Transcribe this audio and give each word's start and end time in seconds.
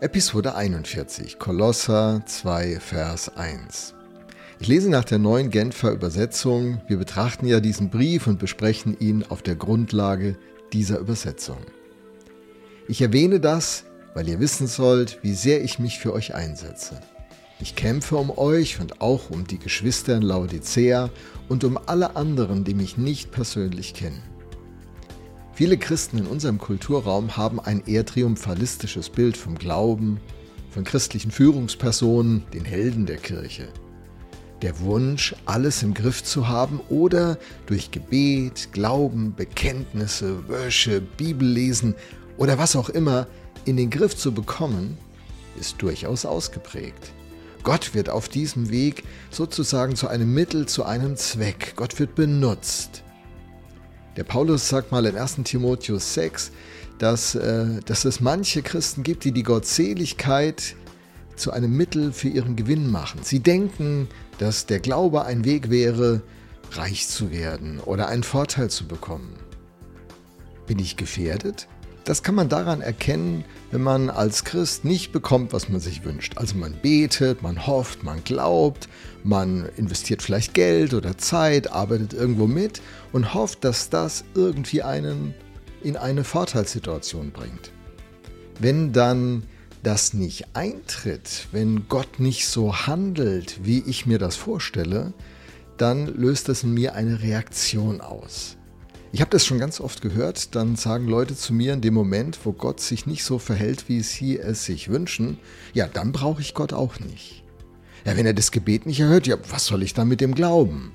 Episode 0.00 0.54
41, 0.54 1.40
Kolosser 1.40 2.22
2, 2.24 2.78
Vers 2.78 3.36
1. 3.36 3.94
Ich 4.60 4.68
lese 4.68 4.90
nach 4.90 5.02
der 5.02 5.18
neuen 5.18 5.50
Genfer 5.50 5.90
Übersetzung. 5.90 6.80
Wir 6.86 6.98
betrachten 6.98 7.46
ja 7.46 7.58
diesen 7.58 7.90
Brief 7.90 8.28
und 8.28 8.38
besprechen 8.38 8.96
ihn 9.00 9.24
auf 9.28 9.42
der 9.42 9.56
Grundlage 9.56 10.36
dieser 10.72 11.00
Übersetzung. 11.00 11.58
Ich 12.86 13.02
erwähne 13.02 13.40
das, 13.40 13.86
weil 14.14 14.28
ihr 14.28 14.38
wissen 14.38 14.68
sollt, 14.68 15.18
wie 15.22 15.34
sehr 15.34 15.64
ich 15.64 15.80
mich 15.80 15.98
für 15.98 16.12
euch 16.12 16.32
einsetze. 16.32 17.00
Ich 17.58 17.74
kämpfe 17.74 18.18
um 18.18 18.30
euch 18.30 18.78
und 18.78 19.00
auch 19.00 19.30
um 19.30 19.48
die 19.48 19.58
Geschwister 19.58 20.14
in 20.14 20.22
Laodicea 20.22 21.10
und 21.48 21.64
um 21.64 21.76
alle 21.86 22.14
anderen, 22.14 22.62
die 22.62 22.74
mich 22.74 22.98
nicht 22.98 23.32
persönlich 23.32 23.94
kennen. 23.94 24.22
Viele 25.58 25.76
Christen 25.76 26.18
in 26.18 26.26
unserem 26.28 26.58
Kulturraum 26.58 27.36
haben 27.36 27.58
ein 27.58 27.82
eher 27.84 28.06
triumphalistisches 28.06 29.10
Bild 29.10 29.36
vom 29.36 29.58
Glauben, 29.58 30.20
von 30.70 30.84
christlichen 30.84 31.32
Führungspersonen, 31.32 32.44
den 32.54 32.64
Helden 32.64 33.06
der 33.06 33.16
Kirche. 33.16 33.66
Der 34.62 34.78
Wunsch, 34.78 35.34
alles 35.46 35.82
im 35.82 35.94
Griff 35.94 36.22
zu 36.22 36.46
haben 36.46 36.78
oder 36.88 37.38
durch 37.66 37.90
Gebet, 37.90 38.68
Glauben, 38.70 39.34
Bekenntnisse, 39.34 40.48
Worship, 40.48 41.16
Bibellesen 41.16 41.96
oder 42.36 42.56
was 42.56 42.76
auch 42.76 42.88
immer 42.88 43.26
in 43.64 43.76
den 43.76 43.90
Griff 43.90 44.16
zu 44.16 44.30
bekommen, 44.30 44.96
ist 45.58 45.82
durchaus 45.82 46.24
ausgeprägt. 46.24 47.12
Gott 47.64 47.94
wird 47.94 48.10
auf 48.10 48.28
diesem 48.28 48.70
Weg 48.70 49.02
sozusagen 49.32 49.96
zu 49.96 50.06
einem 50.06 50.32
Mittel, 50.32 50.66
zu 50.66 50.84
einem 50.84 51.16
Zweck. 51.16 51.72
Gott 51.74 51.98
wird 51.98 52.14
benutzt. 52.14 53.02
Der 54.18 54.24
Paulus 54.24 54.68
sagt 54.68 54.90
mal 54.90 55.06
in 55.06 55.16
1 55.16 55.44
Timotheus 55.44 56.14
6, 56.14 56.50
dass, 56.98 57.36
äh, 57.36 57.78
dass 57.86 58.04
es 58.04 58.18
manche 58.18 58.62
Christen 58.62 59.04
gibt, 59.04 59.22
die 59.22 59.30
die 59.30 59.44
Gottseligkeit 59.44 60.74
zu 61.36 61.52
einem 61.52 61.76
Mittel 61.76 62.12
für 62.12 62.26
ihren 62.26 62.56
Gewinn 62.56 62.90
machen. 62.90 63.20
Sie 63.22 63.38
denken, 63.38 64.08
dass 64.38 64.66
der 64.66 64.80
Glaube 64.80 65.24
ein 65.24 65.44
Weg 65.44 65.70
wäre, 65.70 66.20
reich 66.72 67.06
zu 67.06 67.30
werden 67.30 67.78
oder 67.78 68.08
einen 68.08 68.24
Vorteil 68.24 68.70
zu 68.70 68.88
bekommen. 68.88 69.36
Bin 70.66 70.80
ich 70.80 70.96
gefährdet? 70.96 71.68
Das 72.08 72.22
kann 72.22 72.36
man 72.36 72.48
daran 72.48 72.80
erkennen, 72.80 73.44
wenn 73.70 73.82
man 73.82 74.08
als 74.08 74.44
Christ 74.44 74.82
nicht 74.82 75.12
bekommt, 75.12 75.52
was 75.52 75.68
man 75.68 75.78
sich 75.78 76.04
wünscht. 76.04 76.38
Also 76.38 76.56
man 76.56 76.72
betet, 76.80 77.42
man 77.42 77.66
hofft, 77.66 78.02
man 78.02 78.24
glaubt, 78.24 78.88
man 79.24 79.68
investiert 79.76 80.22
vielleicht 80.22 80.54
Geld 80.54 80.94
oder 80.94 81.18
Zeit, 81.18 81.70
arbeitet 81.70 82.14
irgendwo 82.14 82.46
mit 82.46 82.80
und 83.12 83.34
hofft, 83.34 83.62
dass 83.62 83.90
das 83.90 84.24
irgendwie 84.34 84.82
einen 84.82 85.34
in 85.82 85.98
eine 85.98 86.24
Vorteilssituation 86.24 87.30
bringt. 87.30 87.72
Wenn 88.58 88.94
dann 88.94 89.42
das 89.82 90.14
nicht 90.14 90.46
eintritt, 90.54 91.48
wenn 91.52 91.88
Gott 91.90 92.20
nicht 92.20 92.48
so 92.48 92.74
handelt, 92.74 93.60
wie 93.64 93.82
ich 93.86 94.06
mir 94.06 94.18
das 94.18 94.34
vorstelle, 94.34 95.12
dann 95.76 96.06
löst 96.06 96.48
das 96.48 96.62
in 96.62 96.72
mir 96.72 96.94
eine 96.94 97.20
Reaktion 97.20 98.00
aus. 98.00 98.57
Ich 99.10 99.22
habe 99.22 99.30
das 99.30 99.46
schon 99.46 99.58
ganz 99.58 99.80
oft 99.80 100.02
gehört, 100.02 100.54
dann 100.54 100.76
sagen 100.76 101.08
Leute 101.08 101.34
zu 101.34 101.54
mir 101.54 101.72
in 101.72 101.80
dem 101.80 101.94
Moment, 101.94 102.38
wo 102.44 102.52
Gott 102.52 102.80
sich 102.80 103.06
nicht 103.06 103.24
so 103.24 103.38
verhält, 103.38 103.88
wie 103.88 104.02
sie 104.02 104.38
es 104.38 104.66
sich 104.66 104.90
wünschen, 104.90 105.38
ja, 105.72 105.88
dann 105.88 106.12
brauche 106.12 106.42
ich 106.42 106.52
Gott 106.52 106.74
auch 106.74 107.00
nicht. 107.00 107.42
Ja, 108.04 108.18
wenn 108.18 108.26
er 108.26 108.34
das 108.34 108.50
Gebet 108.50 108.84
nicht 108.84 109.00
erhört, 109.00 109.26
ja, 109.26 109.36
was 109.48 109.64
soll 109.64 109.82
ich 109.82 109.94
dann 109.94 110.08
mit 110.08 110.20
dem 110.20 110.34
Glauben? 110.34 110.92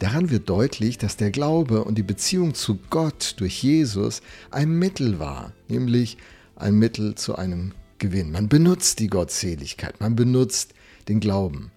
Daran 0.00 0.30
wird 0.30 0.50
deutlich, 0.50 0.98
dass 0.98 1.16
der 1.16 1.30
Glaube 1.30 1.84
und 1.84 1.96
die 1.96 2.02
Beziehung 2.02 2.52
zu 2.52 2.78
Gott 2.90 3.34
durch 3.38 3.62
Jesus 3.62 4.20
ein 4.50 4.78
Mittel 4.78 5.18
war, 5.18 5.52
nämlich 5.68 6.18
ein 6.56 6.74
Mittel 6.74 7.14
zu 7.14 7.36
einem 7.36 7.72
Gewinn. 7.98 8.32
Man 8.32 8.48
benutzt 8.50 8.98
die 8.98 9.08
Gottseligkeit, 9.08 9.98
man 10.00 10.14
benutzt 10.14 10.74
den 11.08 11.20
Glauben. 11.20 11.70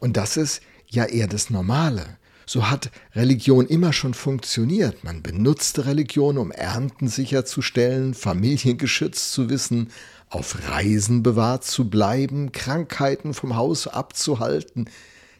Und 0.00 0.16
das 0.16 0.38
ist 0.38 0.62
ja 0.88 1.04
eher 1.04 1.28
das 1.28 1.50
Normale. 1.50 2.18
So 2.52 2.68
hat 2.68 2.90
Religion 3.14 3.66
immer 3.66 3.94
schon 3.94 4.12
funktioniert. 4.12 5.04
Man 5.04 5.22
benutzte 5.22 5.86
Religion, 5.86 6.36
um 6.36 6.50
Ernten 6.50 7.08
sicherzustellen, 7.08 8.12
Familien 8.12 8.76
geschützt 8.76 9.32
zu 9.32 9.48
wissen, 9.48 9.88
auf 10.28 10.68
Reisen 10.68 11.22
bewahrt 11.22 11.64
zu 11.64 11.88
bleiben, 11.88 12.52
Krankheiten 12.52 13.32
vom 13.32 13.56
Haus 13.56 13.86
abzuhalten. 13.86 14.90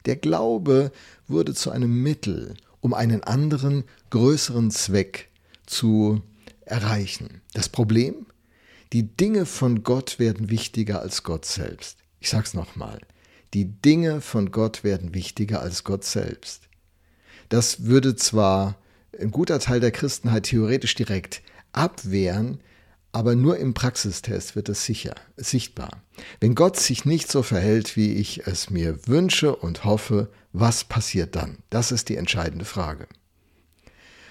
Der 0.06 0.16
Glaube 0.16 0.90
wurde 1.28 1.52
zu 1.52 1.70
einem 1.70 2.02
Mittel, 2.02 2.54
um 2.80 2.94
einen 2.94 3.22
anderen, 3.22 3.84
größeren 4.08 4.70
Zweck 4.70 5.28
zu 5.66 6.22
erreichen. 6.64 7.42
Das 7.52 7.68
Problem? 7.68 8.24
Die 8.94 9.14
Dinge 9.14 9.44
von 9.44 9.82
Gott 9.82 10.18
werden 10.18 10.48
wichtiger 10.48 11.02
als 11.02 11.24
Gott 11.24 11.44
selbst. 11.44 11.98
Ich 12.20 12.30
sag's 12.30 12.54
nochmal. 12.54 13.00
Die 13.52 13.66
Dinge 13.66 14.22
von 14.22 14.50
Gott 14.50 14.82
werden 14.82 15.12
wichtiger 15.12 15.60
als 15.60 15.84
Gott 15.84 16.04
selbst. 16.04 16.70
Das 17.52 17.84
würde 17.84 18.16
zwar 18.16 18.76
ein 19.20 19.30
guter 19.30 19.58
Teil 19.58 19.78
der 19.78 19.90
Christenheit 19.90 20.44
theoretisch 20.44 20.94
direkt 20.94 21.42
abwehren, 21.72 22.62
aber 23.12 23.34
nur 23.36 23.58
im 23.58 23.74
Praxistest 23.74 24.56
wird 24.56 24.70
es 24.70 24.86
sicher, 24.86 25.14
sichtbar. 25.36 26.02
Wenn 26.40 26.54
Gott 26.54 26.80
sich 26.80 27.04
nicht 27.04 27.30
so 27.30 27.42
verhält, 27.42 27.94
wie 27.94 28.14
ich 28.14 28.46
es 28.46 28.70
mir 28.70 29.06
wünsche 29.06 29.54
und 29.54 29.84
hoffe, 29.84 30.30
was 30.54 30.84
passiert 30.84 31.36
dann? 31.36 31.58
Das 31.68 31.92
ist 31.92 32.08
die 32.08 32.16
entscheidende 32.16 32.64
Frage. 32.64 33.06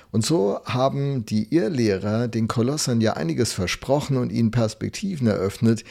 Und 0.09 0.25
so 0.25 0.59
haben 0.65 1.23
die 1.23 1.53
Irrlehrer 1.53 2.27
den 2.27 2.47
Kolossern 2.47 3.01
ja 3.01 3.13
einiges 3.13 3.53
versprochen 3.53 4.17
und 4.17 4.31
ihnen 4.31 4.49
Perspektiven 4.49 5.27
eröffnet, 5.27 5.83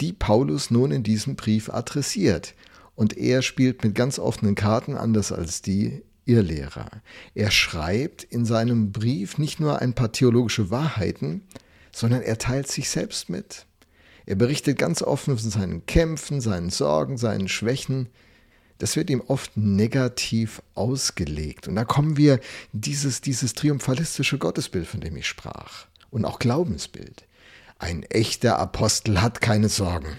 die 0.00 0.14
Paulus 0.14 0.70
nun 0.70 0.90
in 0.90 1.02
diesem 1.02 1.36
Brief 1.36 1.68
adressiert. 1.68 2.54
Und 2.94 3.14
er 3.18 3.42
spielt 3.42 3.84
mit 3.84 3.94
ganz 3.94 4.18
offenen 4.18 4.54
Karten, 4.54 4.96
anders 4.96 5.32
als 5.32 5.60
die 5.60 6.02
ihr. 6.28 6.90
Er 7.34 7.50
schreibt 7.50 8.22
in 8.24 8.44
seinem 8.44 8.92
Brief 8.92 9.38
nicht 9.38 9.60
nur 9.60 9.80
ein 9.80 9.94
paar 9.94 10.12
theologische 10.12 10.70
Wahrheiten, 10.70 11.42
sondern 11.92 12.22
er 12.22 12.38
teilt 12.38 12.68
sich 12.68 12.90
selbst 12.90 13.28
mit. 13.28 13.66
Er 14.26 14.36
berichtet 14.36 14.78
ganz 14.78 15.02
offen 15.02 15.38
von 15.38 15.50
seinen 15.50 15.86
Kämpfen, 15.86 16.40
seinen 16.40 16.70
Sorgen, 16.70 17.16
seinen 17.16 17.48
Schwächen. 17.48 18.08
Das 18.76 18.94
wird 18.94 19.10
ihm 19.10 19.22
oft 19.26 19.56
negativ 19.56 20.62
ausgelegt. 20.74 21.66
Und 21.66 21.76
da 21.76 21.84
kommen 21.84 22.16
wir 22.16 22.38
dieses, 22.72 23.22
dieses 23.22 23.54
triumphalistische 23.54 24.38
Gottesbild, 24.38 24.86
von 24.86 25.00
dem 25.00 25.16
ich 25.16 25.26
sprach. 25.26 25.86
Und 26.10 26.24
auch 26.24 26.38
Glaubensbild. 26.38 27.24
Ein 27.78 28.02
echter 28.02 28.58
Apostel 28.58 29.22
hat 29.22 29.40
keine 29.40 29.68
Sorgen. 29.68 30.18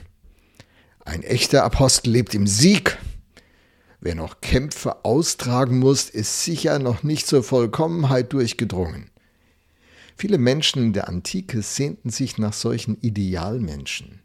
Ein 1.05 1.23
echter 1.23 1.63
Apostel 1.63 2.11
lebt 2.11 2.33
im 2.33 2.47
Sieg. 2.47 2.97
Wer 4.01 4.15
noch 4.15 4.39
Kämpfe 4.39 5.03
austragen 5.03 5.79
muss, 5.79 6.09
ist 6.09 6.43
sicher 6.43 6.79
noch 6.79 7.03
nicht 7.03 7.27
zur 7.27 7.43
Vollkommenheit 7.43 8.31
durchgedrungen. 8.31 9.11
Viele 10.15 10.37
Menschen 10.37 10.83
in 10.83 10.93
der 10.93 11.09
Antike 11.09 11.61
sehnten 11.61 12.09
sich 12.09 12.37
nach 12.37 12.53
solchen 12.53 12.97
Idealmenschen. 13.01 14.21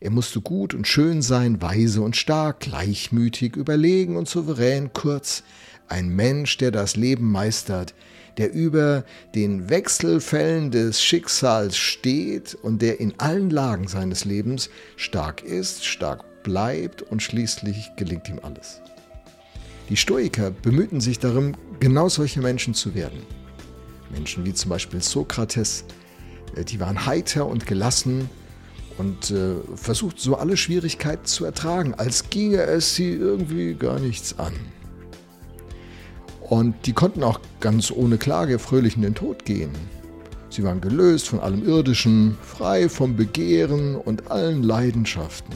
Er 0.00 0.10
musste 0.10 0.40
gut 0.40 0.74
und 0.74 0.88
schön 0.88 1.22
sein, 1.22 1.62
weise 1.62 2.02
und 2.02 2.16
stark, 2.16 2.60
gleichmütig, 2.60 3.56
überlegen 3.56 4.16
und 4.16 4.28
souverän, 4.28 4.92
kurz 4.92 5.44
ein 5.88 6.08
Mensch, 6.08 6.56
der 6.58 6.72
das 6.72 6.96
Leben 6.96 7.30
meistert, 7.30 7.94
der 8.36 8.52
über 8.52 9.04
den 9.34 9.70
Wechselfällen 9.70 10.72
des 10.72 11.02
Schicksals 11.02 11.76
steht 11.76 12.54
und 12.54 12.82
der 12.82 12.98
in 12.98 13.18
allen 13.18 13.50
Lagen 13.50 13.86
seines 13.86 14.24
Lebens 14.24 14.70
stark 14.96 15.44
ist, 15.44 15.84
stark 15.84 16.42
bleibt 16.42 17.02
und 17.02 17.22
schließlich 17.22 17.90
gelingt 17.96 18.28
ihm 18.28 18.40
alles. 18.42 18.80
Die 19.94 20.00
Stoiker 20.00 20.50
bemühten 20.50 21.00
sich 21.00 21.20
darum, 21.20 21.52
genau 21.78 22.08
solche 22.08 22.40
Menschen 22.40 22.74
zu 22.74 22.96
werden. 22.96 23.20
Menschen 24.10 24.44
wie 24.44 24.52
zum 24.52 24.70
Beispiel 24.70 25.00
Sokrates, 25.00 25.84
äh, 26.56 26.64
die 26.64 26.80
waren 26.80 27.06
heiter 27.06 27.46
und 27.46 27.64
gelassen 27.64 28.28
und 28.98 29.30
äh, 29.30 29.54
versuchten 29.76 30.18
so 30.18 30.34
alle 30.34 30.56
Schwierigkeiten 30.56 31.26
zu 31.26 31.44
ertragen, 31.44 31.94
als 31.94 32.28
ginge 32.28 32.62
es 32.62 32.96
sie 32.96 33.12
irgendwie 33.12 33.74
gar 33.74 34.00
nichts 34.00 34.36
an. 34.36 34.54
Und 36.40 36.74
die 36.86 36.92
konnten 36.92 37.22
auch 37.22 37.38
ganz 37.60 37.92
ohne 37.92 38.18
Klage 38.18 38.58
fröhlich 38.58 38.96
in 38.96 39.02
den 39.02 39.14
Tod 39.14 39.44
gehen. 39.44 39.70
Sie 40.50 40.64
waren 40.64 40.80
gelöst 40.80 41.28
von 41.28 41.38
allem 41.38 41.64
Irdischen, 41.64 42.36
frei 42.42 42.88
vom 42.88 43.14
Begehren 43.14 43.94
und 43.94 44.28
allen 44.28 44.64
Leidenschaften. 44.64 45.54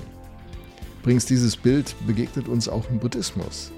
Übrigens, 1.01 1.27
dieses 1.27 1.57
Bild 1.57 1.97
begegnet 2.07 2.47
uns 2.47 2.69
auch 2.69 2.89
im 2.89 3.01
Buddhismus. 3.01 3.73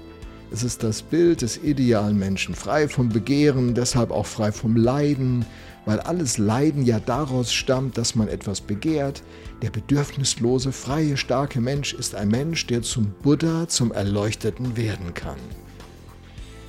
Es 0.53 0.63
ist 0.63 0.83
das 0.83 1.01
Bild 1.01 1.43
des 1.43 1.63
idealen 1.63 2.19
Menschen, 2.19 2.55
frei 2.55 2.89
vom 2.89 3.07
Begehren, 3.07 3.73
deshalb 3.73 4.11
auch 4.11 4.25
frei 4.25 4.51
vom 4.51 4.75
Leiden, 4.75 5.45
weil 5.85 6.01
alles 6.01 6.37
Leiden 6.37 6.85
ja 6.85 6.99
daraus 6.99 7.53
stammt, 7.53 7.97
dass 7.97 8.15
man 8.15 8.27
etwas 8.27 8.59
begehrt. 8.59 9.23
Der 9.61 9.69
bedürfnislose, 9.69 10.73
freie, 10.73 11.15
starke 11.15 11.61
Mensch 11.61 11.93
ist 11.93 12.15
ein 12.15 12.27
Mensch, 12.27 12.67
der 12.67 12.81
zum 12.81 13.13
Buddha, 13.23 13.69
zum 13.69 13.93
Erleuchteten 13.93 14.75
werden 14.75 15.13
kann. 15.13 15.39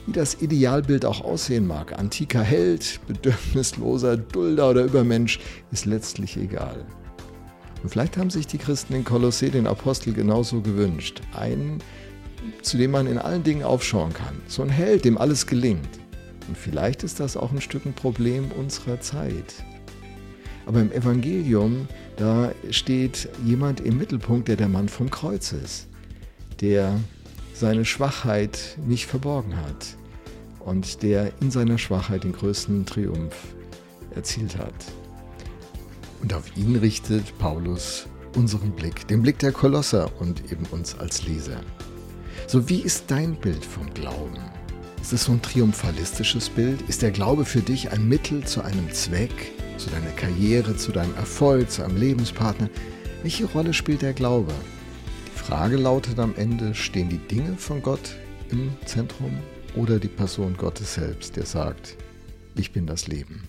Wie 0.07 0.13
das 0.13 0.41
Idealbild 0.41 1.05
auch 1.05 1.21
aussehen 1.25 1.67
mag, 1.67 1.99
antiker 1.99 2.43
Held, 2.43 3.01
bedürfnisloser, 3.09 4.17
Dulder 4.17 4.71
oder 4.71 4.85
Übermensch, 4.85 5.41
ist 5.73 5.87
letztlich 5.87 6.37
egal. 6.37 6.85
Und 7.83 7.89
vielleicht 7.89 8.17
haben 8.17 8.31
sich 8.31 8.47
die 8.47 8.59
Christen 8.59 8.95
in 8.95 9.05
Kolossee 9.05 9.51
den 9.51 9.67
Apostel 9.67 10.13
genauso 10.13 10.61
gewünscht. 10.61 11.21
Einen, 11.37 11.81
zu 12.63 12.77
dem 12.77 12.91
man 12.91 13.07
in 13.07 13.19
allen 13.19 13.43
Dingen 13.43 13.63
aufschauen 13.63 14.13
kann. 14.13 14.41
So 14.47 14.63
ein 14.63 14.69
Held, 14.69 15.05
dem 15.05 15.19
alles 15.19 15.47
gelingt. 15.47 15.89
Und 16.49 16.57
vielleicht 16.57 17.03
ist 17.03 17.21
das 17.21 17.37
auch 17.37 17.53
ein 17.53 17.61
Stück 17.61 17.87
ein 17.87 17.93
Problem 17.93 18.51
unserer 18.53 19.01
Zeit. 19.01 19.65
Aber 20.67 20.81
im 20.81 20.93
Evangelium, 20.93 21.89
da 22.17 22.53
steht 22.71 23.29
jemand 23.45 23.81
im 23.81 23.99
Mittelpunkt, 23.99 24.49
der 24.49 24.57
der 24.57 24.69
Mann 24.69 24.89
vom 24.89 25.11
Kreuz 25.11 25.53
ist, 25.53 25.89
der 26.61 26.99
seine 27.55 27.85
Schwachheit 27.85 28.77
nicht 28.87 29.07
verborgen 29.07 29.57
hat 29.57 29.97
und 30.61 31.03
der 31.03 31.33
in 31.41 31.51
seiner 31.51 31.79
Schwachheit 31.79 32.25
den 32.25 32.33
größten 32.33 32.87
Triumph 32.87 33.55
erzielt 34.15 34.57
hat. 34.57 34.75
Und 36.23 36.35
auf 36.35 36.57
ihn 36.57 36.77
richtet 36.77 37.37
Paulus 37.39 38.07
unseren 38.37 38.71
Blick, 38.71 39.07
den 39.09 39.23
Blick 39.23 39.39
der 39.41 39.53
Kolosser 39.53 40.11
und 40.21 40.53
eben 40.53 40.65
uns 40.67 40.99
als 40.99 41.27
Leser. 41.27 41.61
So 42.53 42.69
wie 42.69 42.83
ist 42.83 43.05
dein 43.11 43.35
Bild 43.35 43.65
vom 43.65 43.89
Glauben? 43.95 44.37
Ist 45.01 45.15
es 45.15 45.25
so 45.25 45.33
ein 45.33 45.41
triumphalistisches 45.41 46.51
Bild? 46.51 46.83
Ist 46.83 47.01
der 47.01 47.11
Glaube 47.11 47.47
für 47.47 47.63
dich 47.63 47.91
ein 47.91 48.07
Mittel 48.07 48.45
zu 48.45 48.61
einem 48.61 48.93
Zweck, 48.93 49.53
zu 49.79 49.89
deiner 49.89 50.11
Karriere, 50.11 50.77
zu 50.77 50.93
deinem 50.93 51.15
Erfolg, 51.15 51.71
zu 51.71 51.83
einem 51.83 51.97
Lebenspartner? 51.97 52.69
Welche 53.23 53.47
Rolle 53.47 53.73
spielt 53.73 54.03
der 54.03 54.13
Glaube? 54.13 54.53
Die 55.29 55.39
Frage 55.39 55.79
lautet 55.79 56.19
am 56.19 56.35
Ende, 56.37 56.75
stehen 56.75 57.09
die 57.09 57.27
Dinge 57.27 57.57
von 57.57 57.81
Gott 57.81 58.17
im 58.51 58.71
Zentrum 58.85 59.33
oder 59.75 59.99
die 59.99 60.09
Person 60.09 60.55
Gottes 60.55 60.93
selbst, 60.93 61.37
der 61.37 61.47
sagt, 61.47 61.97
ich 62.55 62.71
bin 62.71 62.87
das 62.87 63.09
Leben? 63.09 63.49